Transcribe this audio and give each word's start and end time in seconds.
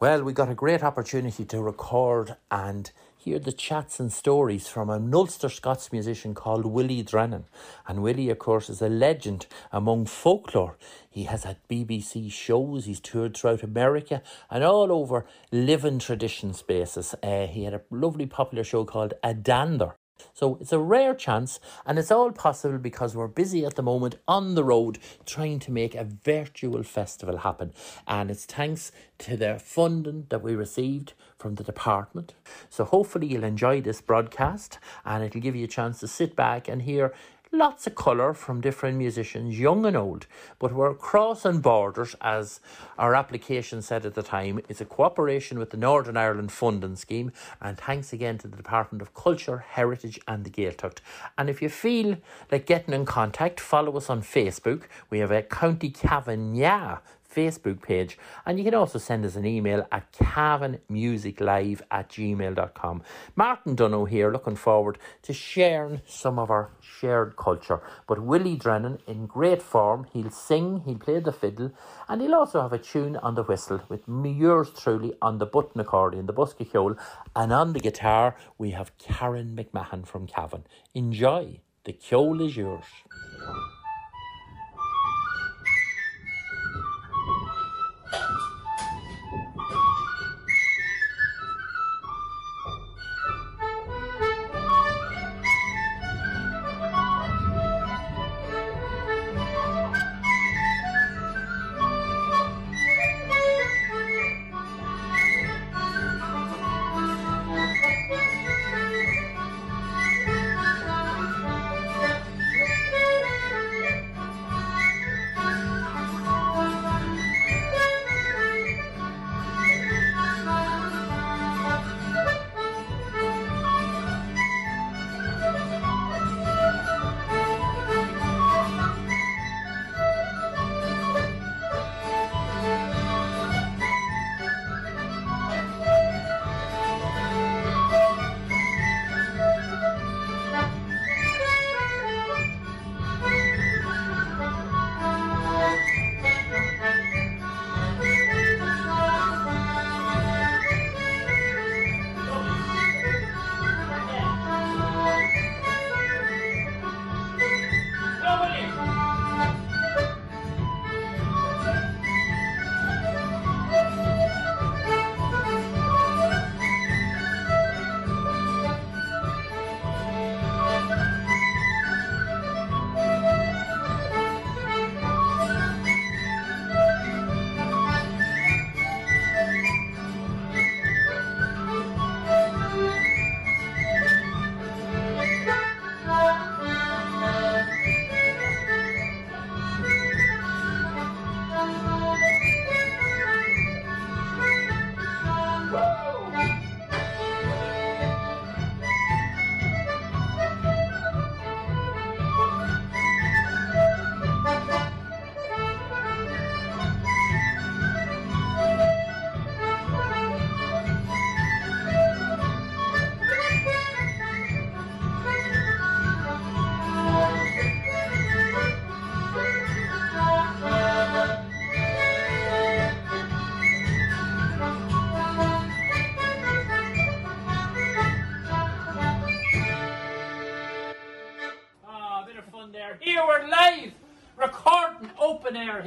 Well, 0.00 0.22
we 0.22 0.32
got 0.32 0.48
a 0.48 0.54
great 0.54 0.82
opportunity 0.82 1.44
to 1.44 1.60
record 1.60 2.36
and 2.50 2.90
hear 3.18 3.38
the 3.38 3.52
chats 3.52 4.00
and 4.00 4.10
stories 4.10 4.66
from 4.66 4.88
an 4.88 5.14
Ulster 5.14 5.50
Scots 5.50 5.92
musician 5.92 6.34
called 6.34 6.64
Willie 6.64 7.02
Drennan. 7.02 7.44
And 7.86 8.02
Willie, 8.02 8.30
of 8.30 8.38
course, 8.38 8.70
is 8.70 8.80
a 8.80 8.88
legend 8.88 9.46
among 9.70 10.06
folklore. 10.06 10.78
He 11.10 11.24
has 11.24 11.44
had 11.44 11.58
BBC 11.68 12.32
shows, 12.32 12.86
he's 12.86 12.98
toured 12.98 13.36
throughout 13.36 13.62
America 13.62 14.22
and 14.50 14.64
all 14.64 14.90
over 14.90 15.26
living 15.52 15.98
tradition 15.98 16.54
spaces. 16.54 17.14
Uh, 17.22 17.46
he 17.46 17.64
had 17.64 17.74
a 17.74 17.82
lovely 17.90 18.24
popular 18.24 18.64
show 18.64 18.86
called 18.86 19.12
Adander 19.22 19.96
so 20.32 20.58
it's 20.60 20.72
a 20.72 20.78
rare 20.78 21.14
chance, 21.14 21.60
and 21.86 21.98
it's 21.98 22.10
all 22.10 22.32
possible 22.32 22.78
because 22.78 23.14
we're 23.14 23.28
busy 23.28 23.64
at 23.64 23.76
the 23.76 23.82
moment 23.82 24.16
on 24.26 24.54
the 24.54 24.64
road 24.64 24.98
trying 25.26 25.58
to 25.60 25.72
make 25.72 25.94
a 25.94 26.04
virtual 26.04 26.82
festival 26.82 27.38
happen. 27.38 27.72
And 28.06 28.30
it's 28.30 28.44
thanks 28.44 28.92
to 29.18 29.36
the 29.36 29.58
funding 29.58 30.26
that 30.30 30.42
we 30.42 30.54
received 30.54 31.14
from 31.38 31.54
the 31.54 31.64
department. 31.64 32.34
So 32.68 32.84
hopefully 32.84 33.26
you'll 33.26 33.44
enjoy 33.44 33.80
this 33.80 34.00
broadcast 34.00 34.78
and 35.04 35.24
it'll 35.24 35.40
give 35.40 35.56
you 35.56 35.64
a 35.64 35.68
chance 35.68 36.00
to 36.00 36.08
sit 36.08 36.36
back 36.36 36.68
and 36.68 36.82
hear 36.82 37.14
lots 37.52 37.86
of 37.86 37.94
colour 37.94 38.32
from 38.32 38.60
different 38.60 38.96
musicians, 38.96 39.58
young 39.58 39.84
and 39.84 39.96
old, 39.96 40.26
but 40.58 40.72
we're 40.72 40.94
crossing 40.94 41.60
borders 41.60 42.14
as 42.20 42.60
our 42.96 43.14
application 43.14 43.82
said 43.82 44.06
at 44.06 44.14
the 44.14 44.22
time. 44.22 44.60
It's 44.68 44.80
a 44.80 44.84
cooperation 44.84 45.58
with 45.58 45.70
the 45.70 45.76
Northern 45.76 46.16
Ireland 46.16 46.52
Funding 46.52 46.96
Scheme, 46.96 47.32
and 47.60 47.76
thanks 47.76 48.12
again 48.12 48.38
to 48.38 48.48
the 48.48 48.56
Department 48.56 49.02
of 49.02 49.14
Culture, 49.14 49.58
Heritage 49.58 50.20
and 50.28 50.44
the 50.44 50.50
Gaeltacht. 50.50 50.98
And 51.36 51.50
if 51.50 51.60
you 51.60 51.68
feel 51.68 52.18
like 52.52 52.66
getting 52.66 52.94
in 52.94 53.04
contact, 53.04 53.58
follow 53.58 53.96
us 53.96 54.08
on 54.08 54.22
Facebook. 54.22 54.82
We 55.10 55.18
have 55.18 55.32
a 55.32 55.42
County 55.42 55.90
Cavan 55.90 56.54
Yeah 56.54 56.98
Facebook 57.30 57.82
page. 57.82 58.18
And 58.44 58.58
you 58.58 58.64
can 58.64 58.74
also 58.74 58.98
send 58.98 59.24
us 59.24 59.36
an 59.36 59.46
email 59.46 59.86
at 59.92 60.12
cavanmusiclive 60.12 61.80
at 61.90 62.08
gmail.com. 62.08 63.02
Martin 63.36 63.74
Donohoe 63.74 64.04
here, 64.06 64.32
looking 64.32 64.56
forward 64.56 64.98
to 65.22 65.32
sharing 65.32 66.00
some 66.06 66.38
of 66.38 66.50
our 66.50 66.70
shared 66.80 67.36
culture. 67.36 67.80
But 68.06 68.22
Willie 68.22 68.56
Drennan, 68.56 68.98
in 69.06 69.26
great 69.26 69.62
form, 69.62 70.06
he'll 70.12 70.30
sing, 70.30 70.82
he'll 70.84 70.98
play 70.98 71.20
the 71.20 71.32
fiddle, 71.32 71.72
and 72.08 72.20
he'll 72.20 72.34
also 72.34 72.60
have 72.62 72.72
a 72.72 72.78
tune 72.78 73.16
on 73.16 73.34
the 73.34 73.42
whistle 73.42 73.80
with 73.88 74.02
yours 74.08 74.70
truly 74.76 75.14
on 75.22 75.38
the 75.38 75.46
button 75.46 75.80
accordion, 75.80 76.26
the 76.26 76.32
bosca 76.32 76.66
ceoil, 76.66 76.98
and 77.36 77.52
on 77.52 77.72
the 77.72 77.80
guitar 77.80 78.36
we 78.58 78.70
have 78.70 78.96
Karen 78.98 79.56
McMahon 79.56 80.06
from 80.06 80.26
Cavan. 80.26 80.64
Enjoy. 80.94 81.60
The 81.84 81.94
Ceol 81.94 82.46
is 82.46 82.56
yours. 82.56 82.84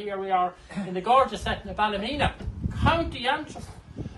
Here 0.03 0.17
we 0.17 0.31
are 0.31 0.53
in 0.85 0.93
the 0.93 0.99
gorgeous 0.99 1.41
setting 1.43 1.71
of 1.71 1.77
Ballymena, 1.77 2.33
County 2.81 3.25
Antrim. 3.25 3.63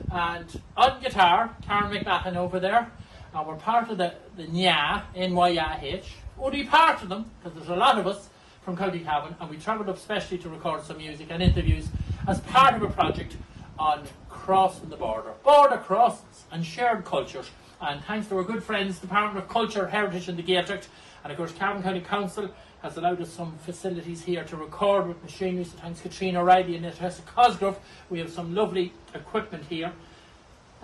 And 0.10 0.60
on 0.76 1.00
guitar, 1.00 1.56
Karen 1.62 1.94
McMahon 1.94 2.36
over 2.36 2.60
there. 2.60 2.92
And 3.36 3.48
we're 3.48 3.56
part 3.56 3.92
of 3.92 4.00
the, 4.00 4.16
the 4.36 4.48
NYA, 4.48 5.04
N-Y-A-H. 5.16 6.16
Only 6.40 6.64
part 6.64 7.04
of 7.04 7.10
them, 7.10 7.30
because 7.38 7.56
there's 7.56 7.70
a 7.70 7.76
lot 7.76 8.00
of 8.00 8.08
us 8.08 8.30
from 8.64 8.76
County 8.76 9.02
Cavan, 9.02 9.36
and 9.40 9.48
we 9.48 9.58
travelled 9.58 9.88
up 9.88 10.00
specially 10.00 10.40
to 10.40 10.50
record 10.50 10.82
some 10.82 10.98
music 10.98 11.28
and 11.30 11.44
interviews 11.44 11.88
as 12.28 12.40
part 12.42 12.74
of 12.74 12.82
a 12.82 12.90
project 12.90 13.38
on 13.78 14.08
crossing 14.28 14.90
the 14.90 14.98
border, 14.98 15.34
border 15.44 15.78
crossings 15.78 16.46
and 16.52 16.66
shared 16.66 17.06
cultures. 17.06 17.52
And 17.80 18.04
thanks 18.06 18.26
to 18.30 18.38
our 18.38 18.44
good 18.44 18.64
friends, 18.64 18.98
Department 18.98 19.38
of 19.38 19.52
Culture, 19.52 19.86
Heritage 19.86 20.30
and 20.30 20.40
the 20.40 20.44
Gaeltacht, 20.44 20.88
and 21.24 21.32
of 21.32 21.38
course 21.38 21.52
Cavan 21.52 21.84
County 21.84 22.02
Council 22.02 22.50
has 22.86 22.98
allowed 22.98 23.20
us 23.20 23.32
some 23.32 23.58
facilities 23.66 24.22
here 24.22 24.44
to 24.44 24.56
record 24.56 25.08
with 25.08 25.22
machinery. 25.24 25.64
So 25.64 25.76
thanks 25.78 26.02
Katrina 26.02 26.40
O'Reilly 26.40 26.76
and 26.76 26.86
Natasha 26.86 27.24
Cosgrove, 27.24 27.80
we 28.12 28.20
have 28.20 28.30
some 28.30 28.54
lovely 28.54 28.94
equipment 29.16 29.66
here. 29.66 29.92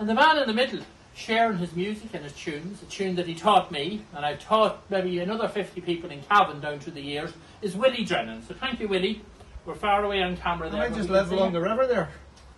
And 0.00 0.08
the 0.08 0.14
man 0.14 0.36
in 0.36 0.48
the 0.48 0.52
middle, 0.52 0.80
sharing 1.14 1.58
his 1.58 1.76
music 1.76 2.08
and 2.12 2.24
his 2.24 2.32
tunes, 2.32 2.82
a 2.82 2.86
tune 2.86 3.14
that 3.14 3.28
he 3.28 3.36
taught 3.36 3.70
me, 3.70 4.02
and 4.16 4.26
I've 4.26 4.40
taught 4.40 4.82
maybe 4.90 5.20
another 5.20 5.46
50 5.46 5.80
people 5.82 6.10
in 6.10 6.22
Cavan 6.22 6.60
down 6.60 6.80
through 6.80 6.94
the 6.94 7.02
years, 7.02 7.30
is 7.62 7.76
Willie 7.76 8.04
Drennan. 8.04 8.42
So 8.48 8.54
thank 8.54 8.80
you, 8.80 8.88
Willie. 8.88 9.22
We're 9.64 9.76
far 9.76 10.04
away 10.04 10.24
on 10.24 10.36
camera 10.36 10.70
there. 10.70 10.82
I 10.82 10.88
just 10.88 11.08
live 11.08 11.30
along 11.30 11.52
the 11.52 11.60
river 11.60 11.86
there. 11.86 12.08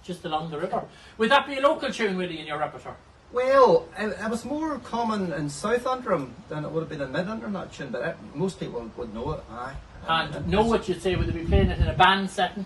Just 0.02 0.24
along 0.24 0.52
the 0.52 0.58
river. 0.58 0.84
Would 1.18 1.30
that 1.30 1.46
be 1.46 1.56
a 1.56 1.60
local 1.60 1.92
tune, 1.92 2.16
Willie, 2.16 2.40
in 2.40 2.46
your 2.46 2.58
repertoire? 2.58 2.96
Well, 3.34 3.88
it, 3.98 4.16
it, 4.16 4.30
was 4.30 4.44
more 4.44 4.78
common 4.78 5.32
in 5.32 5.50
South 5.50 5.88
Antrim 5.88 6.32
than 6.48 6.64
it 6.64 6.70
would 6.70 6.82
have 6.82 6.88
been 6.88 7.00
in 7.00 7.10
Mid 7.10 7.26
Antrim, 7.26 7.52
that 7.54 7.72
tune, 7.72 7.90
but 7.90 8.02
it, 8.02 8.16
most 8.32 8.60
people 8.60 8.88
would 8.96 9.12
know 9.12 9.32
it, 9.32 9.40
aye. 9.50 9.74
And, 10.08 10.34
and 10.36 10.48
know 10.48 10.64
what 10.64 10.88
you'd 10.88 11.02
say, 11.02 11.16
would 11.16 11.26
they 11.26 11.32
be 11.32 11.44
playing 11.44 11.70
it 11.70 11.80
in 11.80 11.88
a 11.88 11.94
band 11.94 12.30
setting? 12.30 12.64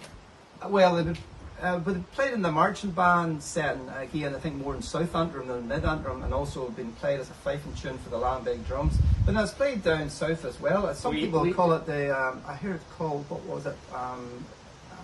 Well, 0.67 0.97
they 0.97 1.05
would, 1.05 1.19
uh, 1.63 1.81
we 1.87 1.95
played 2.13 2.35
in 2.35 2.43
the 2.43 2.53
marching 2.53 2.91
band 2.91 3.43
setting 3.43 3.89
again. 3.89 4.35
I 4.35 4.39
think 4.41 4.57
more 4.57 4.75
in 4.75 4.83
South 4.83 5.17
Antrim 5.17 5.49
than 5.49 5.69
Mid 5.69 5.87
Antrim, 5.87 6.23
and 6.23 6.35
also 6.35 6.69
been 6.69 6.93
played 6.93 7.19
as 7.19 7.31
a 7.31 7.33
fifing 7.33 7.75
tune 7.81 7.97
for 7.97 8.11
the 8.11 8.19
Lambeg 8.19 8.67
drums. 8.67 8.99
But 9.25 9.33
now 9.33 9.45
it's 9.45 9.53
played 9.53 9.83
down 9.83 10.11
south 10.11 10.45
as 10.45 10.61
well. 10.61 10.95
Some 10.95 11.15
We- 11.15 11.23
people 11.23 11.41
we- 11.41 11.53
call 11.55 11.73
it 11.73 11.87
the. 11.87 12.15
Um, 12.15 12.43
I 12.47 12.57
hear 12.57 12.75
it 12.75 12.83
called 12.99 13.25
what 13.31 13.43
was 13.45 13.65
it? 13.65 13.77
Um, 13.95 14.45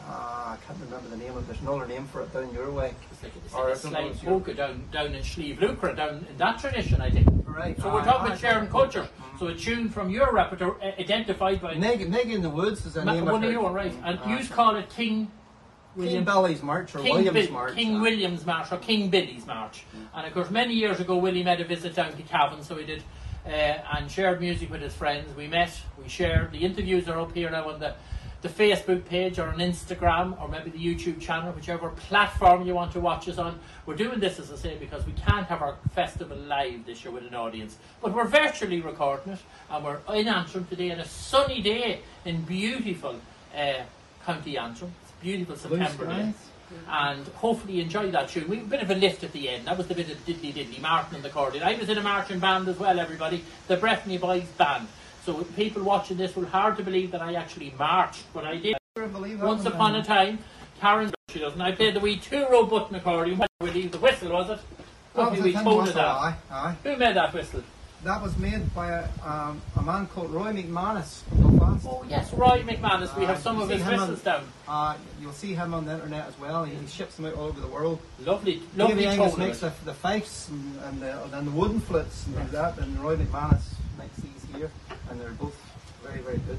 uh, 0.08 0.10
I 0.12 0.56
can't 0.66 0.78
remember 0.80 1.08
the 1.08 1.16
name 1.16 1.36
of 1.36 1.44
it. 1.44 1.46
There's 1.46 1.60
another 1.60 1.86
name 1.86 2.06
for 2.06 2.22
it 2.22 2.32
down 2.32 2.52
your 2.52 2.70
way. 2.70 2.94
It's 3.10 3.22
like, 3.22 3.32
it's 3.44 3.54
Or 3.54 3.70
like 3.70 3.76
a 3.76 3.78
I 3.78 3.82
don't 3.82 3.92
know 3.92 3.98
slight 3.98 4.10
if 4.12 4.22
you're- 4.22 4.32
polka 4.34 4.54
down, 4.54 4.84
down 4.92 5.06
in 5.14 5.22
Sliabh 5.22 5.58
Luachra, 5.58 5.96
down 5.96 6.26
in 6.28 6.36
that 6.36 6.58
tradition, 6.58 7.00
I 7.00 7.10
think. 7.10 7.26
Right. 7.46 7.80
So 7.80 7.92
we're 7.92 8.04
talking 8.04 8.22
aye. 8.22 8.26
about 8.26 8.38
sharing 8.38 8.68
culture. 8.68 9.08
So 9.38 9.46
a 9.46 9.54
tune 9.54 9.88
from 9.88 10.10
your 10.10 10.32
repertoire, 10.32 10.76
uh, 10.82 10.92
identified 11.00 11.60
by 11.60 11.74
Nig, 11.74 12.08
Nig 12.10 12.30
in 12.32 12.42
the 12.42 12.50
Woods 12.50 12.84
is 12.84 12.94
the 12.94 13.04
Ma- 13.04 13.14
name 13.14 13.24
one 13.26 13.34
of 13.36 13.42
of 13.44 13.48
it. 13.48 13.52
your, 13.52 13.70
right? 13.70 13.94
And 14.04 14.18
Aye. 14.20 14.38
you 14.40 14.48
call 14.48 14.76
it 14.76 14.90
King 14.90 15.30
King 15.96 16.24
Billy's 16.24 16.60
March 16.62 16.92
or 16.96 16.98
King, 16.98 17.14
Williams 17.24 17.46
Bi- 17.46 17.52
March. 17.52 17.74
King 17.76 17.96
aye. 17.96 18.00
William's 18.00 18.44
March 18.44 18.72
or 18.72 18.78
King 18.78 19.10
Billy's 19.10 19.46
March. 19.46 19.84
And 20.12 20.26
of 20.26 20.34
course, 20.34 20.50
many 20.50 20.74
years 20.74 20.98
ago, 20.98 21.16
Willie 21.16 21.44
made 21.44 21.60
a 21.60 21.64
visit 21.64 21.94
down 21.94 22.12
to 22.16 22.22
Cavan, 22.22 22.64
so 22.64 22.74
he 22.74 22.84
did, 22.84 23.04
uh, 23.46 23.50
and 23.50 24.10
shared 24.10 24.40
music 24.40 24.70
with 24.72 24.82
his 24.82 24.92
friends. 24.92 25.34
We 25.36 25.46
met, 25.46 25.70
we 26.02 26.08
shared. 26.08 26.50
The 26.50 26.58
interviews 26.58 27.08
are 27.08 27.20
up 27.20 27.32
here 27.32 27.48
now 27.48 27.70
on 27.70 27.78
the, 27.78 27.94
the 28.44 28.50
Facebook 28.50 29.06
page 29.06 29.38
or 29.38 29.48
on 29.48 29.56
Instagram 29.56 30.38
or 30.40 30.48
maybe 30.48 30.68
the 30.68 30.78
YouTube 30.78 31.18
channel, 31.18 31.50
whichever 31.52 31.88
platform 31.88 32.66
you 32.66 32.74
want 32.74 32.92
to 32.92 33.00
watch 33.00 33.26
us 33.26 33.38
on. 33.38 33.58
We're 33.86 33.96
doing 33.96 34.20
this, 34.20 34.38
as 34.38 34.52
I 34.52 34.56
say, 34.56 34.76
because 34.76 35.06
we 35.06 35.12
can't 35.12 35.46
have 35.46 35.62
our 35.62 35.76
festival 35.94 36.36
live 36.36 36.84
this 36.84 37.02
year 37.02 37.12
with 37.12 37.26
an 37.26 37.34
audience, 37.34 37.78
but 38.02 38.12
we're 38.12 38.26
virtually 38.26 38.82
recording 38.82 39.32
it, 39.32 39.38
and 39.70 39.82
we're 39.82 39.98
in 40.14 40.28
Antrim 40.28 40.66
today 40.66 40.92
on 40.92 41.00
a 41.00 41.06
sunny 41.06 41.62
day 41.62 42.00
in 42.26 42.42
beautiful 42.42 43.18
uh, 43.56 43.82
County 44.26 44.58
Antrim. 44.58 44.92
It's 45.02 45.12
beautiful 45.22 45.56
September 45.56 46.04
day 46.04 46.34
and 46.88 47.26
hopefully 47.28 47.74
you 47.74 47.82
enjoy 47.82 48.10
that 48.10 48.28
tune. 48.28 48.48
We 48.48 48.58
a 48.58 48.62
bit 48.62 48.82
of 48.82 48.90
a 48.90 48.94
lift 48.94 49.24
at 49.24 49.32
the 49.32 49.48
end. 49.48 49.66
That 49.66 49.78
was 49.78 49.86
the 49.86 49.94
bit 49.94 50.10
of 50.10 50.24
diddly 50.26 50.52
diddly, 50.52 50.80
Martin 50.80 51.16
on 51.16 51.22
the 51.22 51.28
accordion. 51.28 51.62
I 51.62 51.74
was 51.76 51.88
in 51.88 51.98
a 51.98 52.02
marching 52.02 52.38
band 52.38 52.68
as 52.68 52.78
well, 52.78 52.98
everybody. 52.98 53.44
The 53.68 53.76
Breffney 53.76 54.20
Boys 54.20 54.48
band. 54.58 54.88
So 55.24 55.42
people 55.56 55.82
watching 55.82 56.18
this 56.18 56.36
will 56.36 56.44
hard 56.44 56.76
to 56.76 56.82
believe 56.82 57.10
that 57.12 57.22
I 57.22 57.34
actually 57.34 57.72
marched, 57.78 58.24
but 58.34 58.44
I 58.44 58.56
did. 58.56 58.76
I 58.96 59.06
Once 59.42 59.64
upon 59.64 59.96
uh, 59.96 60.00
a 60.00 60.04
time, 60.04 60.38
Karen 60.80 61.12
she 61.30 61.38
doesn't. 61.40 61.60
I 61.60 61.72
played 61.72 61.94
the 61.94 62.00
wee 62.00 62.16
two-row 62.16 62.66
button 62.66 62.94
accordion. 62.94 63.38
What 63.38 63.50
we 63.60 63.70
leave 63.70 63.90
the 63.90 63.98
whistle, 63.98 64.30
was 64.30 64.50
it? 64.50 64.58
that 65.16 65.30
was 65.30 65.40
wee 65.40 65.50
a 65.50 65.52
tin 65.54 65.64
tone 65.64 65.72
of 65.72 65.86
whistle, 65.86 65.94
that. 65.94 66.06
aye, 66.06 66.36
aye. 66.50 66.76
Who 66.84 66.96
made 66.96 67.16
that 67.16 67.32
whistle? 67.32 67.62
That 68.04 68.22
was 68.22 68.36
made 68.36 68.72
by 68.74 68.90
a, 68.90 69.08
um, 69.24 69.62
a 69.76 69.82
man 69.82 70.06
called 70.08 70.30
Roy 70.30 70.52
McManus. 70.52 71.22
Oh 71.86 72.04
yes, 72.08 72.32
Roy 72.34 72.62
McManus. 72.62 73.16
We 73.18 73.24
have 73.24 73.38
some 73.38 73.60
of 73.60 73.70
his 73.70 73.80
him 73.80 73.94
on- 73.94 73.98
whistles 74.00 74.22
down. 74.22 74.44
Uh, 74.68 74.96
you'll 75.20 75.32
see 75.32 75.54
him 75.54 75.72
on 75.72 75.86
the 75.86 75.94
internet 75.94 76.28
as 76.28 76.38
well. 76.38 76.64
He, 76.64 76.74
he 76.76 76.86
ships 76.86 77.16
them 77.16 77.24
out 77.24 77.34
all 77.34 77.46
over 77.46 77.60
the 77.60 77.66
world. 77.66 77.98
Lovely, 78.20 78.62
lovely 78.76 79.06
Angus 79.06 79.36
makes 79.38 79.60
the, 79.60 79.72
the 79.86 79.94
fifes 79.94 80.50
and, 80.50 80.78
and, 80.84 81.00
the, 81.00 81.36
and 81.36 81.46
the 81.46 81.50
wooden 81.50 81.80
flutes 81.80 82.26
and 82.26 82.36
things 82.36 82.52
like 82.52 82.76
that, 82.76 82.84
and 82.84 82.98
Roy 83.00 83.16
McManus 83.16 83.62
makes 83.98 84.16
these 84.18 84.54
here, 84.54 84.70
and 85.10 85.20
they're 85.20 85.30
both 85.30 85.56
very, 86.02 86.20
very 86.20 86.38
good. 86.38 86.58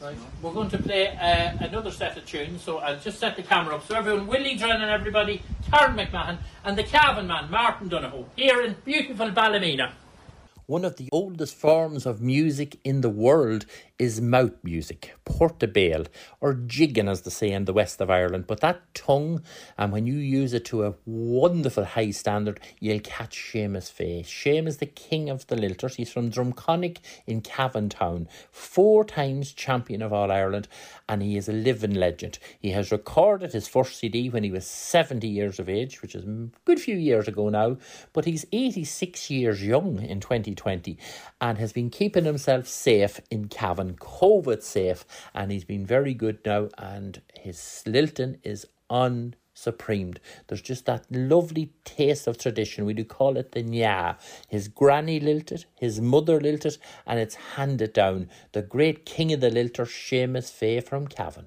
Right. 0.00 0.16
We're 0.42 0.52
going 0.52 0.70
to 0.70 0.78
play 0.78 1.08
uh, 1.08 1.66
another 1.66 1.90
set 1.90 2.16
of 2.16 2.24
tunes, 2.24 2.62
so 2.62 2.78
I'll 2.78 3.00
just 3.00 3.18
set 3.18 3.34
the 3.34 3.42
camera 3.42 3.74
up. 3.74 3.86
So 3.86 3.96
everyone, 3.96 4.28
Willie 4.28 4.54
Drennan, 4.54 4.88
everybody, 4.88 5.42
Karen 5.70 5.96
McMahon, 5.96 6.38
and 6.64 6.78
the 6.78 6.84
Cavan 6.84 7.26
man, 7.26 7.50
Martin 7.50 7.88
Donohoe, 7.88 8.26
here 8.36 8.62
in 8.62 8.76
beautiful 8.84 9.30
Ballymena. 9.30 9.92
One 10.68 10.84
of 10.84 10.96
the 10.96 11.08
oldest 11.12 11.54
forms 11.54 12.04
of 12.04 12.20
music 12.20 12.78
in 12.84 13.00
the 13.00 13.08
world 13.08 13.64
is 13.98 14.20
mouth 14.20 14.52
music, 14.62 15.14
portabale, 15.24 16.08
or 16.42 16.52
jigging 16.52 17.08
as 17.08 17.22
they 17.22 17.30
say 17.30 17.52
in 17.52 17.64
the 17.64 17.72
west 17.72 18.02
of 18.02 18.10
Ireland. 18.10 18.44
But 18.46 18.60
that 18.60 18.82
tongue, 18.92 19.42
and 19.78 19.92
when 19.92 20.06
you 20.06 20.16
use 20.16 20.52
it 20.52 20.66
to 20.66 20.84
a 20.84 20.94
wonderful 21.06 21.86
high 21.86 22.10
standard, 22.10 22.60
you'll 22.80 23.00
catch 23.00 23.50
Seamus 23.50 23.90
Fay. 23.90 24.22
Seamus 24.22 24.78
the 24.78 24.84
king 24.84 25.30
of 25.30 25.46
the 25.46 25.56
lilters. 25.56 25.94
He's 25.94 26.12
from 26.12 26.30
Drumconnick 26.30 26.98
in 27.26 27.40
Cavan 27.40 27.88
Town, 27.88 28.28
four 28.50 29.06
times 29.06 29.52
champion 29.52 30.02
of 30.02 30.12
All 30.12 30.30
Ireland, 30.30 30.68
and 31.08 31.22
he 31.22 31.36
is 31.36 31.48
a 31.48 31.52
living 31.52 31.94
legend. 31.94 32.38
He 32.60 32.70
has 32.72 32.92
recorded 32.92 33.52
his 33.52 33.66
first 33.66 33.98
CD 33.98 34.28
when 34.28 34.44
he 34.44 34.50
was 34.50 34.66
70 34.66 35.26
years 35.26 35.58
of 35.58 35.68
age, 35.68 36.02
which 36.02 36.14
is 36.14 36.24
a 36.24 36.48
good 36.64 36.80
few 36.80 36.96
years 36.96 37.26
ago 37.26 37.48
now, 37.48 37.78
but 38.12 38.24
he's 38.24 38.46
86 38.52 39.30
years 39.30 39.64
young 39.64 40.02
in 40.02 40.20
2020 40.20 40.98
and 41.40 41.58
has 41.58 41.72
been 41.72 41.90
keeping 41.90 42.24
himself 42.24 42.66
safe 42.66 43.20
in 43.30 43.48
Cavan, 43.48 43.94
COVID 43.94 44.62
safe, 44.62 45.04
and 45.34 45.50
he's 45.50 45.64
been 45.64 45.86
very 45.86 46.14
good 46.14 46.38
now, 46.44 46.68
and 46.76 47.22
his 47.34 47.82
lilting 47.86 48.38
is 48.42 48.66
unsupremed. 49.58 50.18
There's 50.46 50.62
just 50.62 50.86
that 50.86 51.06
lovely 51.10 51.72
taste 51.84 52.26
of 52.26 52.38
tradition. 52.38 52.84
We 52.84 52.94
do 52.94 53.04
call 53.04 53.36
it 53.36 53.52
the 53.52 53.62
nya. 53.62 54.16
His 54.48 54.68
granny 54.68 55.20
lilted, 55.20 55.64
his 55.76 56.00
mother 56.00 56.40
lilted, 56.40 56.78
and 57.06 57.18
it's 57.18 57.34
handed 57.56 57.92
down. 57.92 58.28
The 58.52 58.62
great 58.62 59.04
king 59.04 59.32
of 59.32 59.40
the 59.40 59.50
lilter, 59.50 59.86
Seamus 59.86 60.50
Fay 60.50 60.80
from 60.80 61.06
Cavan. 61.06 61.46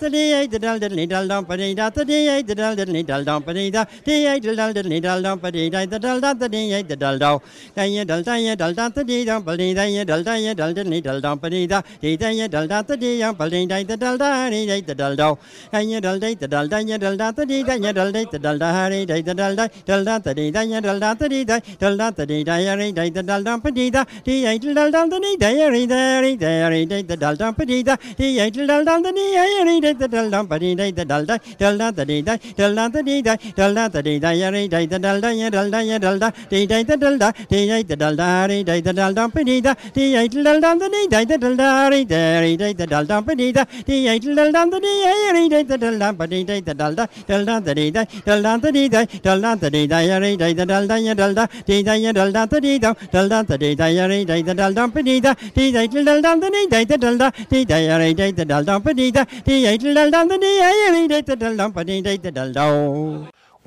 da 0.00 0.08
dee 0.08 0.34
ay 0.34 0.46
da 0.48 0.58
dal 0.58 0.78
diddly 0.80 1.06
dal 1.10 1.28
dum 1.28 1.44
pa 1.44 1.56
dee 1.56 1.74
da 1.74 1.90
da 1.90 2.04
dee 2.04 2.28
ay 2.30 2.42
da 2.42 2.54
dal 2.54 2.76
diddly 2.76 3.02
dal 3.06 3.24
dum 3.24 3.42
pa 3.42 3.52
dee 3.52 3.70
da 3.70 3.84
dee 4.06 4.26
ay 4.26 4.40
da 4.40 4.54
dal 4.60 4.72
diddly 4.76 5.00
dal 5.00 5.22
dum 5.22 5.38
pa 5.38 5.50
dee 5.50 5.70
da 5.70 5.84
da 5.86 5.98
dal 5.98 6.20
da 6.20 6.32
da 6.34 6.48
dee 6.48 6.72
ay 6.74 6.82
da 6.82 6.96
dal 6.96 7.18
dal 7.18 7.38
da 7.76 7.82
ye 7.84 8.04
dal 8.04 8.22
da 8.22 8.34
ye 8.36 8.54
dal 8.56 8.74
da 8.74 8.88
da 8.88 9.02
dee 9.02 9.24
dum 9.26 9.42
pa 9.44 9.56
dee 9.56 9.74
da 9.74 9.84
ye 9.84 10.04
dal 10.04 10.22
da 10.24 10.34
ye 10.34 10.54
dal 10.54 10.74
diddly 10.74 11.00
dal 11.02 11.20
dum 11.20 11.38
pa 11.38 11.48
dee 11.48 11.66
da 11.66 11.82
dee 12.02 12.16
da 12.16 12.28
ye 12.28 12.48
dal 12.48 12.68
da 12.68 12.82
da 12.82 12.96
dee 12.96 13.18
dum 13.20 13.34
pa 13.34 13.48
dee 13.48 13.66
da 13.66 13.82
da 13.84 13.96
dal 13.96 14.18
da 14.18 14.50
dee 14.50 14.66
da 14.66 14.80
da 14.80 14.94
dal 14.94 15.16
dal 15.16 15.36
da 15.72 15.78
ye 15.80 16.00
dal 16.00 16.18
da 16.20 16.28
da 16.34 16.46
dal 16.46 16.68
da 16.68 16.78
ye 16.78 16.98
dal 16.98 17.16
da 17.16 17.30
da 17.32 17.44
dee 17.44 17.62
da 17.64 17.74
ye 17.74 17.92
dal 17.92 18.12
da 18.12 18.24
da 18.32 18.38
dal 18.38 18.58
da 18.58 18.70
dee 18.92 19.06
da 19.06 19.22
da 19.22 19.34
dal 19.34 19.56
da 19.56 19.68
dal 19.86 20.04
da 20.04 20.18
da 20.18 20.32
dee 20.34 20.50
da 20.52 20.62
ye 20.62 20.80
dal 20.80 21.00
da 21.00 21.14
da 21.14 21.28
dee 21.28 21.44
da 21.44 21.60
dal 21.80 21.96
da 21.98 22.10
da 22.10 22.24
dee 22.26 22.44
da 22.44 22.58
ye 22.58 22.74
da 22.74 23.22
da 23.22 23.42
dal 29.80 29.87
da 29.94 30.06
da 30.06 30.22
da 30.22 30.30
da 30.30 30.42
ba 30.42 30.58
dee 30.58 30.74
da 30.74 30.90
da 30.90 31.04
da 31.04 31.22
da 31.24 31.38
da 31.58 31.70
da 31.78 31.90
da 31.92 32.04
dee 32.04 32.22
da 32.22 32.36
da 32.56 32.68
da 32.74 32.88
da 32.88 33.02
dee 33.02 33.22
da 33.22 33.36
da 33.56 33.72
da 33.74 33.88
da 33.88 34.02
dee 34.02 34.18
da 34.20 34.30
ya 34.32 34.50
re 34.50 34.68
da 34.68 34.80
da 34.86 34.98
da 34.98 35.20
da 35.20 35.30
ya 35.30 35.48
da 35.50 35.68
da 35.70 35.80
ya 35.80 35.98
da 35.98 36.18
da 36.18 36.32
dee 36.50 36.66
da 36.66 36.82
da 36.82 36.96
da 36.96 37.10
da 37.18 37.32
dee 37.50 37.66
da 37.68 37.96
da 37.96 37.96
da 37.96 38.16
da 38.16 38.46
re 38.46 38.62
da 38.64 38.80
da 38.80 38.92
da 38.92 39.12
da 39.12 39.28
ba 39.28 39.42
dee 39.44 39.60
da 39.60 39.74
dee 39.94 40.12
da 40.12 40.52
da 40.52 40.60
da 40.60 40.74
da 40.74 40.88
dee 40.88 41.08
da 41.10 41.24
da 41.24 41.36
da 41.38 41.54
da 41.56 41.88
re 41.88 42.04
da 42.04 42.40
re 42.40 42.56
da 42.56 42.72
da 42.72 42.86
da 42.86 43.02
da 43.04 43.20
ba 43.20 43.34
dee 43.34 43.52
da 43.52 43.64
dee 43.86 44.04
da 44.08 44.34
da 44.34 44.50
da 44.52 44.64
da 44.70 44.78
dee 44.80 44.96
ya 45.02 45.32
re 45.32 45.48
da 45.48 45.62
da 45.62 45.76
da 45.76 45.90
da 45.98 46.12
ba 46.12 46.26
dee 46.26 46.44
da 46.44 46.60
da 46.60 46.74
da 46.74 46.90
da 46.90 47.06
da 47.28 47.44
da 47.44 47.60
da 47.60 47.74
dee 47.74 47.90
da 47.90 48.04
da 48.26 48.40
da 48.42 48.56
da 48.58 48.70
dee 48.72 48.88
da 48.88 49.04
da 49.24 49.36
da 49.40 49.54
da 49.56 49.68
dee 49.70 49.86
da 49.86 50.00
ya 50.00 50.18
re 50.18 50.36
da 50.36 50.52
da 50.54 50.64
da 50.64 50.86
da 50.88 50.96
ya 50.96 51.14
da 51.14 51.32
da 51.32 51.46
dee 51.66 51.82
da 51.82 51.94
ya 51.94 52.12
da 52.12 52.30
da 52.30 52.46
da 52.46 52.60
dee 52.60 52.78
da 52.78 52.94
da 53.12 53.28
da 53.28 53.42
da 53.42 53.56
dee 53.56 53.74
da 53.76 53.86
ya 53.88 54.06
re 54.08 54.24
da 54.24 54.36
da 54.42 54.54
da 54.54 54.70
da 54.76 54.86
ba 54.86 55.00
dee 55.02 55.20
da 55.20 55.34
dee 55.56 55.72
da 55.72 55.86
da 55.86 56.22
da 56.22 56.50
dee 56.50 56.66
da 56.70 56.84
da 56.84 56.96
da 56.96 57.16
da 57.18 57.30
dee 57.50 57.64
da 57.64 57.76
ya 57.78 57.98
re 57.98 58.14
da 58.14 58.30
da 58.32 58.44
da 58.44 58.62
da 58.62 58.78
ba 58.78 58.92
dee 58.92 59.10
da 59.12 59.24
dee 59.46 59.77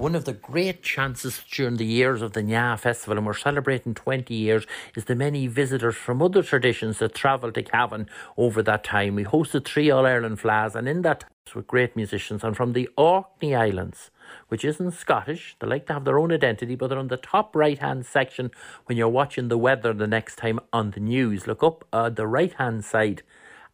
one 0.02 0.16
of 0.16 0.26
the 0.26 0.34
great 0.34 0.82
chances 0.82 1.44
during 1.52 1.78
the 1.78 1.86
years 1.86 2.24
of 2.24 2.34
the 2.34 2.42
Nya 2.42 2.80
Festival, 2.80 3.18
and 3.18 3.26
we're 3.26 3.34
celebrating 3.34 3.94
20 3.94 4.34
years, 4.34 4.66
is 4.96 5.06
the 5.06 5.16
many 5.16 5.46
visitors 5.46 5.96
from 5.96 6.24
other 6.24 6.42
traditions 6.42 6.98
that 6.98 7.14
travel 7.14 7.52
to 7.52 7.62
Cavan 7.62 8.10
over 8.36 8.64
that 8.64 8.84
time. 8.84 9.14
We 9.14 9.26
hosted 9.26 9.66
three 9.66 9.92
All 9.92 10.08
Ireland 10.08 10.40
Fleadhs, 10.40 10.74
and 10.74 10.90
in 10.90 11.04
that 11.04 11.26
with 11.54 11.68
great 11.68 11.96
musicians, 11.96 12.44
and 12.44 12.58
from 12.58 12.74
the 12.74 12.90
Orkney 12.98 13.54
Islands, 13.54 14.10
which 14.48 14.66
isn't 14.66 14.92
Scottish. 14.92 15.56
They 15.60 15.68
like 15.68 15.86
to 15.88 15.94
have 15.94 16.06
their 16.06 16.18
own 16.18 16.32
identity, 16.32 16.76
but 16.76 16.88
they're 16.88 16.98
on 16.98 17.10
the 17.10 17.18
top 17.18 17.56
right 17.56 17.78
hand 17.78 18.06
section 18.06 18.52
when 18.86 18.98
you're 18.98 19.10
watching 19.10 19.50
the 19.50 19.58
weather 19.58 19.94
the 19.94 20.08
next 20.08 20.38
time 20.38 20.60
on 20.74 20.92
the 20.92 21.00
news. 21.00 21.46
Look 21.46 21.62
up 21.62 21.86
uh, 21.94 22.10
the 22.10 22.26
right 22.26 22.54
hand 22.54 22.86
side 22.86 23.22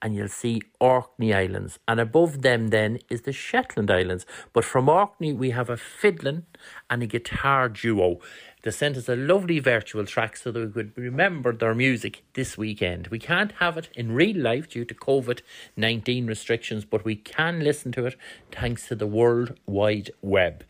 and 0.02 0.16
you'll 0.16 0.28
see 0.28 0.62
Orkney 0.80 1.34
Islands. 1.34 1.80
And 1.88 2.00
above 2.00 2.42
them 2.42 2.70
then 2.70 3.00
is 3.10 3.22
the 3.22 3.32
Shetland 3.32 3.92
Islands. 3.92 4.26
But 4.54 4.66
from 4.66 4.90
Orkney 4.90 5.34
we 5.34 5.52
have 5.52 5.70
a 5.70 5.78
fiddling 5.78 6.46
and 6.90 7.04
a 7.04 7.08
guitar 7.08 7.70
duo. 7.70 8.20
They 8.64 8.72
sent 8.72 8.98
us 8.98 9.08
a 9.08 9.16
lovely 9.16 9.60
virtual 9.60 10.06
track 10.06 10.36
so 10.36 10.52
that 10.52 10.60
we 10.60 10.72
could 10.72 10.98
remember 10.98 11.54
their 11.54 11.74
music 11.74 12.24
this 12.34 12.58
weekend. 12.58 13.08
We 13.08 13.20
can't 13.20 13.54
have 13.60 13.78
it 13.78 13.90
in 13.96 14.12
real 14.12 14.38
life 14.38 14.70
due 14.70 14.86
to 14.86 14.94
COVID 14.94 15.42
19 15.76 16.28
restrictions, 16.28 16.84
but 16.84 17.06
we 17.06 17.16
can 17.16 17.62
listen 17.64 17.92
to 17.94 18.06
it 18.06 18.16
thanks 18.52 18.88
to 18.88 18.96
the 18.96 19.08
World 19.08 19.58
Wide 19.66 20.12
Web. 20.22 20.64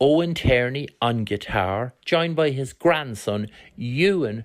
Owen 0.00 0.34
Tierney 0.34 0.88
on 1.00 1.24
guitar, 1.24 1.94
joined 2.04 2.36
by 2.36 2.50
his 2.50 2.72
grandson, 2.72 3.48
Ewan 3.76 4.44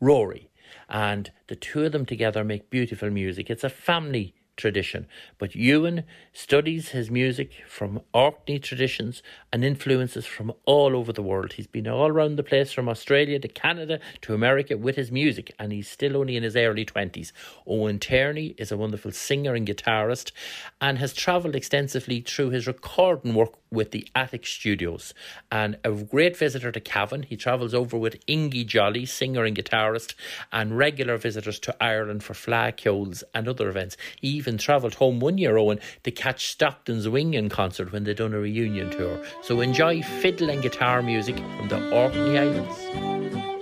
Rory. 0.00 0.45
And 0.88 1.30
the 1.48 1.56
two 1.56 1.84
of 1.84 1.92
them 1.92 2.06
together 2.06 2.44
make 2.44 2.70
beautiful 2.70 3.10
music. 3.10 3.50
It's 3.50 3.64
a 3.64 3.70
family 3.70 4.34
tradition. 4.56 5.06
But 5.38 5.54
Ewan 5.54 6.04
studies 6.32 6.90
his 6.90 7.10
music 7.10 7.52
from 7.68 8.00
Orkney 8.12 8.58
traditions 8.58 9.22
and 9.52 9.64
influences 9.64 10.26
from 10.26 10.52
all 10.64 10.96
over 10.96 11.12
the 11.12 11.22
world. 11.22 11.54
He's 11.54 11.66
been 11.66 11.86
all 11.86 12.08
around 12.08 12.36
the 12.36 12.42
place 12.42 12.72
from 12.72 12.88
Australia 12.88 13.38
to 13.38 13.48
Canada 13.48 14.00
to 14.22 14.34
America 14.34 14.76
with 14.76 14.96
his 14.96 15.12
music, 15.12 15.54
and 15.58 15.72
he's 15.72 15.88
still 15.88 16.16
only 16.16 16.36
in 16.36 16.42
his 16.42 16.56
early 16.56 16.84
20s. 16.84 17.32
Owen 17.66 17.98
Tierney 17.98 18.54
is 18.58 18.72
a 18.72 18.76
wonderful 18.76 19.12
singer 19.12 19.54
and 19.54 19.66
guitarist 19.66 20.32
and 20.80 20.98
has 20.98 21.12
travelled 21.12 21.54
extensively 21.54 22.20
through 22.20 22.50
his 22.50 22.66
recording 22.66 23.34
work 23.34 23.58
with 23.70 23.90
the 23.90 24.06
Attic 24.14 24.46
Studios. 24.46 25.14
And 25.50 25.78
a 25.84 25.92
great 25.92 26.36
visitor 26.36 26.72
to 26.72 26.80
Cavan, 26.80 27.24
he 27.24 27.36
travels 27.36 27.74
over 27.74 27.96
with 27.96 28.24
Ingy 28.26 28.66
Jolly, 28.66 29.06
singer 29.06 29.44
and 29.44 29.56
guitarist, 29.56 30.14
and 30.52 30.76
regular 30.76 31.16
visitors 31.16 31.58
to 31.60 31.76
Ireland 31.82 32.24
for 32.24 32.34
Fleadh 32.34 32.76
Cheoils 32.76 33.22
and 33.34 33.48
other 33.48 33.68
events. 33.68 33.96
He 34.20 34.28
even 34.28 34.58
travelled 34.58 34.94
home 34.94 35.20
one 35.20 35.38
year, 35.38 35.56
Owen, 35.56 35.80
to 36.04 36.10
catch 36.10 36.50
Stockton's 36.50 37.08
Wing 37.08 37.34
in 37.34 37.48
concert 37.48 37.92
when 37.92 38.04
they 38.04 38.14
done 38.14 38.34
a 38.34 38.38
reunion 38.38 38.90
tour. 38.90 39.24
So 39.42 39.60
enjoy 39.60 40.02
fiddle 40.02 40.50
and 40.50 40.62
guitar 40.62 41.02
music 41.02 41.36
from 41.36 41.68
the 41.68 41.90
Orkney 41.90 42.38
Islands. 42.38 43.55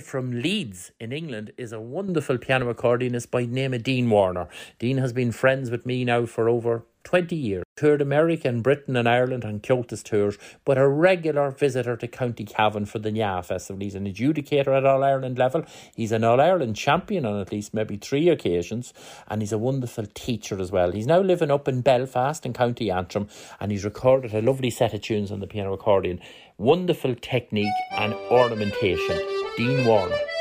From 0.00 0.42
Leeds 0.42 0.92
in 0.98 1.12
England 1.12 1.52
is 1.56 1.72
a 1.72 1.80
wonderful 1.80 2.38
piano 2.38 2.72
accordionist 2.72 3.30
by 3.30 3.44
name 3.44 3.74
of 3.74 3.82
Dean 3.82 4.10
Warner. 4.10 4.48
Dean 4.78 4.98
has 4.98 5.12
been 5.12 5.32
friends 5.32 5.70
with 5.70 5.86
me 5.86 6.04
now 6.04 6.26
for 6.26 6.48
over 6.48 6.84
20 7.04 7.36
years. 7.36 7.64
Toured 7.76 8.00
America 8.00 8.48
and 8.48 8.62
Britain 8.62 8.96
and 8.96 9.08
Ireland 9.08 9.44
on 9.44 9.60
Comhaltas 9.60 10.02
tours, 10.02 10.38
but 10.64 10.78
a 10.78 10.88
regular 10.88 11.50
visitor 11.50 11.96
to 11.96 12.08
County 12.08 12.44
Cavan 12.44 12.86
for 12.86 12.98
the 12.98 13.10
Nya 13.10 13.44
Festival. 13.44 13.82
He's 13.82 13.94
an 13.94 14.06
adjudicator 14.06 14.76
at 14.76 14.86
All 14.86 15.04
Ireland 15.04 15.38
level. 15.38 15.64
He's 15.94 16.12
an 16.12 16.24
All 16.24 16.40
Ireland 16.40 16.76
champion 16.76 17.26
on 17.26 17.40
at 17.40 17.52
least 17.52 17.74
maybe 17.74 17.96
three 17.96 18.28
occasions, 18.28 18.94
and 19.28 19.42
he's 19.42 19.52
a 19.52 19.58
wonderful 19.58 20.06
teacher 20.14 20.60
as 20.60 20.72
well. 20.72 20.92
He's 20.92 21.06
now 21.06 21.20
living 21.20 21.50
up 21.50 21.68
in 21.68 21.82
Belfast 21.82 22.46
in 22.46 22.52
County 22.52 22.90
Antrim, 22.90 23.28
and 23.60 23.70
he's 23.70 23.84
recorded 23.84 24.32
a 24.34 24.40
lovely 24.40 24.70
set 24.70 24.94
of 24.94 25.02
tunes 25.02 25.30
on 25.30 25.40
the 25.40 25.46
piano 25.46 25.72
accordion. 25.72 26.20
Wonderful 26.58 27.16
technique 27.16 27.74
and 27.92 28.14
ornamentation. 28.30 29.33
Dean 29.56 29.86
Warner. 29.86 30.33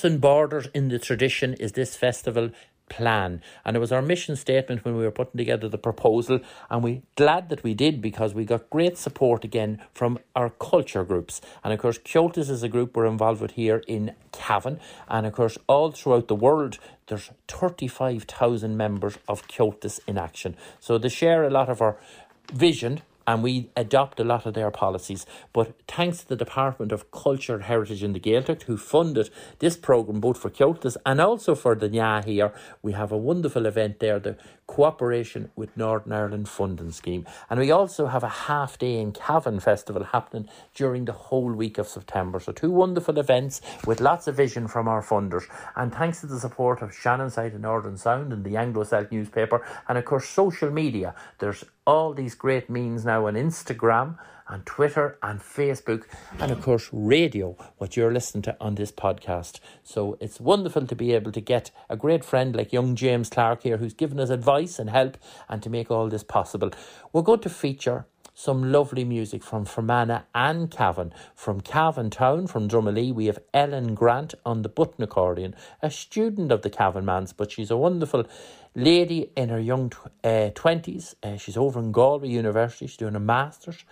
Crossing 0.00 0.18
borders 0.18 0.66
in 0.72 0.88
the 0.88 0.98
tradition 0.98 1.52
is 1.60 1.72
this 1.72 1.94
festival 1.94 2.50
plan. 2.88 3.42
And 3.66 3.76
it 3.76 3.80
was 3.80 3.92
our 3.92 4.00
mission 4.00 4.34
statement 4.34 4.82
when 4.82 4.96
we 4.96 5.04
were 5.04 5.10
putting 5.10 5.36
together 5.36 5.68
the 5.68 5.76
proposal, 5.76 6.40
and 6.70 6.82
we 6.82 7.02
glad 7.16 7.50
that 7.50 7.62
we 7.62 7.74
did 7.74 8.00
because 8.00 8.32
we 8.32 8.46
got 8.46 8.70
great 8.70 8.96
support 8.96 9.44
again 9.44 9.82
from 9.92 10.18
our 10.34 10.48
culture 10.48 11.04
groups. 11.04 11.42
And 11.62 11.74
of 11.74 11.80
course, 11.80 11.98
Comhaltas 11.98 12.48
is 12.48 12.62
a 12.62 12.68
group 12.68 12.96
we're 12.96 13.04
involved 13.04 13.42
with 13.42 13.52
here 13.52 13.82
in 13.86 14.14
Cavan, 14.32 14.80
and 15.06 15.26
of 15.26 15.34
course, 15.34 15.58
all 15.66 15.92
throughout 15.92 16.28
the 16.28 16.34
world. 16.34 16.78
There's 17.06 17.30
35,000 17.48 18.74
members 18.74 19.18
of 19.28 19.46
Comhaltas 19.48 20.00
in 20.06 20.16
action. 20.16 20.56
So 20.80 20.96
they 20.96 21.10
share 21.10 21.44
a 21.44 21.50
lot 21.50 21.68
of 21.68 21.82
our 21.82 21.98
vision 22.50 23.02
and 23.30 23.44
we 23.44 23.70
adopt 23.76 24.18
a 24.18 24.24
lot 24.24 24.44
of 24.44 24.54
their 24.54 24.72
policies. 24.72 25.24
But 25.52 25.80
thanks 25.86 26.18
to 26.18 26.28
the 26.28 26.36
Department 26.36 26.90
of 26.90 27.12
Culture, 27.12 27.60
Heritage 27.60 28.02
and 28.02 28.12
the 28.12 28.18
Gaeltacht, 28.18 28.62
who 28.62 28.76
funded 28.76 29.30
this 29.60 29.76
programme 29.76 30.18
both 30.18 30.38
for 30.38 30.50
Comhaltas 30.50 30.96
and 31.06 31.20
also 31.20 31.54
for 31.54 31.76
the 31.76 31.88
NIA 31.88 32.22
here, 32.26 32.52
we 32.82 32.92
have 32.92 33.12
a 33.12 33.16
wonderful 33.16 33.66
event 33.66 34.00
there, 34.00 34.18
the 34.18 34.36
cooperation 34.66 35.50
with 35.54 35.76
Northern 35.76 36.12
Ireland 36.12 36.48
Funding 36.48 36.90
Scheme. 36.90 37.24
And 37.48 37.60
we 37.60 37.70
also 37.70 38.06
have 38.06 38.24
a 38.24 38.28
half 38.50 38.78
day 38.78 39.00
in 39.00 39.12
Cavan 39.12 39.60
Festival 39.60 40.02
happening 40.02 40.48
during 40.74 41.04
the 41.04 41.12
whole 41.12 41.52
week 41.52 41.78
of 41.78 41.86
September. 41.86 42.40
So 42.40 42.50
two 42.50 42.70
wonderful 42.70 43.18
events 43.18 43.60
with 43.86 44.00
lots 44.00 44.26
of 44.26 44.36
vision 44.36 44.66
from 44.66 44.88
our 44.88 45.02
funders. 45.02 45.44
And 45.76 45.92
thanks 45.92 46.20
to 46.20 46.26
the 46.26 46.40
support 46.40 46.82
of 46.82 46.90
Shannonside 46.90 47.52
and 47.52 47.62
Northern 47.62 47.96
Sound 47.96 48.32
and 48.32 48.44
the 48.44 48.56
Anglo 48.56 48.84
Celt 48.84 49.12
newspaper, 49.12 49.64
and 49.88 49.98
of 49.98 50.04
course 50.04 50.28
social 50.28 50.70
media, 50.70 51.14
there's 51.38 51.64
all 51.86 52.12
these 52.14 52.34
great 52.34 52.68
means 52.68 53.04
now 53.04 53.26
on 53.26 53.34
Instagram 53.34 54.18
and 54.48 54.66
Twitter 54.66 55.16
and 55.22 55.40
Facebook, 55.40 56.04
and 56.40 56.50
of 56.50 56.60
course, 56.60 56.88
radio, 56.92 57.56
what 57.78 57.96
you're 57.96 58.12
listening 58.12 58.42
to 58.42 58.56
on 58.60 58.74
this 58.74 58.90
podcast. 58.90 59.60
So 59.84 60.18
it's 60.20 60.40
wonderful 60.40 60.86
to 60.86 60.96
be 60.96 61.12
able 61.12 61.30
to 61.32 61.40
get 61.40 61.70
a 61.88 61.96
great 61.96 62.24
friend 62.24 62.54
like 62.56 62.72
young 62.72 62.96
James 62.96 63.30
Clark 63.30 63.62
here 63.62 63.76
who's 63.76 63.94
given 63.94 64.18
us 64.18 64.28
advice 64.28 64.80
and 64.80 64.90
help 64.90 65.16
and 65.48 65.62
to 65.62 65.70
make 65.70 65.90
all 65.90 66.08
this 66.08 66.24
possible. 66.24 66.70
We're 67.12 67.22
going 67.22 67.40
to 67.40 67.48
feature 67.48 68.06
some 68.40 68.72
lovely 68.72 69.04
music 69.04 69.44
from 69.44 69.66
Fermanagh 69.66 70.22
and 70.34 70.70
Cavan. 70.70 71.12
From 71.34 71.60
Cavan 71.60 72.08
Town, 72.08 72.46
from 72.46 72.68
Drumalee, 72.68 73.12
we 73.12 73.26
have 73.26 73.38
Ellen 73.52 73.94
Grant 73.94 74.32
on 74.46 74.62
the 74.62 74.68
button 74.70 75.04
accordion, 75.04 75.54
a 75.82 75.90
student 75.90 76.50
of 76.50 76.62
the 76.62 76.70
Cavan 76.70 77.04
Mans, 77.04 77.34
but 77.34 77.52
she's 77.52 77.70
a 77.70 77.76
wonderful 77.76 78.24
lady 78.74 79.30
in 79.36 79.50
her 79.50 79.60
young 79.60 79.92
uh, 80.24 80.48
20s. 80.54 81.16
Uh, 81.22 81.36
she's 81.36 81.58
over 81.58 81.78
in 81.78 81.92
Galway 81.92 82.28
University, 82.28 82.86
she's 82.86 82.96
doing 82.96 83.14
a 83.14 83.20
master's, 83.20 83.84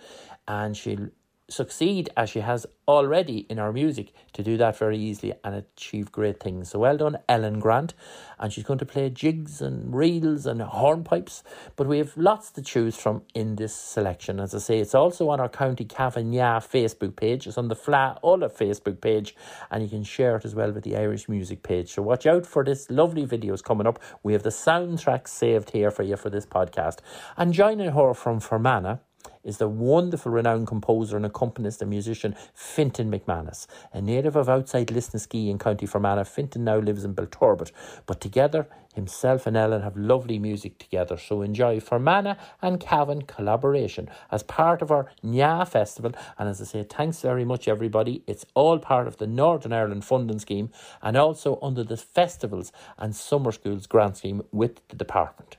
and 0.47 0.75
she'll 0.75 1.09
succeed 1.51 2.09
as 2.15 2.29
she 2.29 2.39
has 2.39 2.65
already 2.87 3.45
in 3.49 3.57
her 3.57 3.71
music 3.71 4.11
to 4.33 4.41
do 4.41 4.57
that 4.57 4.75
very 4.75 4.97
easily 4.97 5.33
and 5.43 5.53
achieve 5.53 6.11
great 6.11 6.39
things. 6.39 6.71
So 6.71 6.79
well 6.79 6.97
done, 6.97 7.17
Ellen 7.29 7.59
Grant. 7.59 7.93
And 8.39 8.51
she's 8.51 8.63
going 8.63 8.79
to 8.79 8.85
play 8.85 9.09
jigs 9.09 9.61
and 9.61 9.93
reels 9.93 10.45
and 10.45 10.61
hornpipes. 10.61 11.43
But 11.75 11.87
we 11.87 11.99
have 11.99 12.17
lots 12.17 12.49
to 12.51 12.61
choose 12.61 12.95
from 12.95 13.21
in 13.35 13.57
this 13.57 13.75
selection. 13.75 14.39
As 14.39 14.55
I 14.55 14.57
say, 14.57 14.79
it's 14.79 14.95
also 14.95 15.29
on 15.29 15.39
our 15.39 15.49
County 15.49 15.85
Cavan 15.85 16.31
Niah 16.31 16.61
Facebook 16.61 17.15
page. 17.15 17.45
It's 17.45 17.57
on 17.57 17.67
the 17.67 17.75
Fla 17.75 18.17
Ola 18.23 18.49
Facebook 18.49 19.01
page. 19.01 19.35
And 19.69 19.83
you 19.83 19.89
can 19.89 20.03
share 20.03 20.37
it 20.37 20.45
as 20.45 20.55
well 20.55 20.71
with 20.71 20.83
the 20.83 20.97
Irish 20.97 21.29
Music 21.29 21.61
page. 21.61 21.91
So 21.91 22.01
watch 22.01 22.25
out 22.25 22.45
for 22.45 22.63
this 22.63 22.89
lovely 22.89 23.27
videos 23.27 23.63
coming 23.63 23.85
up. 23.85 23.99
We 24.23 24.33
have 24.33 24.43
the 24.43 24.49
soundtrack 24.49 25.27
saved 25.27 25.71
here 25.71 25.91
for 25.91 26.03
you 26.03 26.15
for 26.15 26.29
this 26.29 26.45
podcast. 26.45 26.99
And 27.37 27.53
joining 27.53 27.91
her 27.91 28.13
from 28.13 28.39
Fermanagh 28.39 28.99
is 29.43 29.57
the 29.57 29.67
wonderful 29.67 30.31
renowned 30.31 30.67
composer 30.67 31.15
and 31.15 31.25
accompanist 31.25 31.81
and 31.81 31.89
musician 31.89 32.35
Fintan 32.53 33.11
McManus. 33.11 33.67
A 33.93 34.01
native 34.01 34.35
of 34.35 34.49
outside 34.49 34.87
Lisnaskea 34.87 35.49
in 35.49 35.57
County 35.57 35.85
Fermanagh, 35.85 36.25
Fintan 36.25 36.63
now 36.63 36.77
lives 36.77 37.03
in 37.03 37.13
Belturbet. 37.13 37.71
But 38.05 38.21
together, 38.21 38.67
himself 38.93 39.47
and 39.47 39.55
Ellen 39.55 39.81
have 39.81 39.95
lovely 39.95 40.39
music 40.39 40.77
together. 40.77 41.17
So 41.17 41.41
enjoy 41.41 41.79
Fermanagh 41.79 42.35
and 42.61 42.79
Cavan 42.79 43.23
collaboration 43.23 44.09
as 44.31 44.43
part 44.43 44.81
of 44.81 44.91
our 44.91 45.11
Nya 45.23 45.67
Festival. 45.67 46.11
And 46.37 46.49
as 46.49 46.61
I 46.61 46.65
say, 46.65 46.83
thanks 46.83 47.21
very 47.21 47.45
much, 47.45 47.67
everybody. 47.67 48.23
It's 48.27 48.45
all 48.53 48.79
part 48.79 49.07
of 49.07 49.17
the 49.17 49.27
Northern 49.27 49.73
Ireland 49.73 50.05
Funding 50.05 50.39
Scheme 50.39 50.69
and 51.01 51.15
also 51.15 51.59
under 51.61 51.83
the 51.83 51.97
Festivals 51.97 52.71
and 52.97 53.15
Summer 53.15 53.51
Schools 53.51 53.87
Grant 53.87 54.17
Scheme 54.17 54.43
with 54.51 54.85
the 54.89 54.95
department. 54.95 55.57